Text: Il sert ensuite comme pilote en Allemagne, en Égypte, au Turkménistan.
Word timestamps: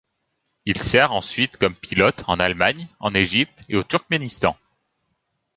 Il 0.65 0.81
sert 0.81 1.11
ensuite 1.11 1.57
comme 1.57 1.75
pilote 1.75 2.23
en 2.25 2.39
Allemagne, 2.39 2.87
en 2.99 3.13
Égypte, 3.13 3.63
au 3.71 3.83
Turkménistan. 3.83 4.57